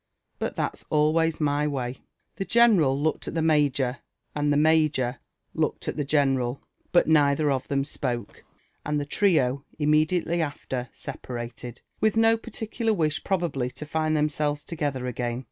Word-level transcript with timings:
But 0.39 0.55
that's 0.55 0.83
always 0.89 1.39
my 1.39 1.67
way," 1.67 1.99
The 2.37 2.43
general 2.45 2.99
looked 2.99 3.27
at 3.27 3.35
the 3.35 3.41
major, 3.43 3.99
and 4.33 4.51
Ihe 4.51 4.57
major 4.59 5.19
looked 5.53 5.87
at 5.87 5.95
the 5.95 6.03
gene 6.03 6.37
tOS 6.37 6.37
LIFE 6.37 6.37
AND 6.37 6.39
ADVBNItJRES 6.39 6.53
OF 6.55 6.61
ral, 6.63 6.67
but 6.91 7.07
neither 7.07 7.51
of 7.51 7.67
Ihem 7.67 7.85
spoke; 7.85 8.43
and 8.83 8.99
Iho 8.99 9.05
trio 9.07 9.63
immedialely 9.79 10.39
after 10.39 10.89
8ep»*^ 10.95 11.29
rated, 11.29 11.81
with 11.99 12.17
no 12.17 12.35
parlicutar 12.35 12.95
wish 12.97 13.23
probably 13.23 13.71
lo 13.79 13.85
find 13.85 14.17
Ibemjselvestogi'nier 14.17 15.07
again. 15.07 15.39